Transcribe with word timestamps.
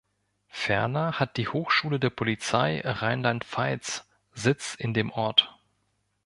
Ferner 0.47 1.19
hat 1.19 1.37
die 1.37 1.47
Hochschule 1.47 1.99
der 1.99 2.09
Polizei 2.09 2.81
Rheinland-Pfalz 2.83 4.09
Sitz 4.33 4.73
in 4.73 4.95
dem 4.95 5.11
Ort. 5.11 5.55